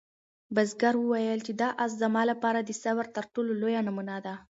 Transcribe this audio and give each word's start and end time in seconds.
بزګر 0.55 0.95
وویل 0.99 1.39
چې 1.47 1.53
دا 1.61 1.69
آس 1.83 1.91
زما 2.03 2.21
لپاره 2.31 2.59
د 2.61 2.71
صبر 2.83 3.05
تر 3.15 3.25
ټولو 3.33 3.51
لویه 3.61 3.81
نمونه 3.87 4.15
ده. 4.25 4.33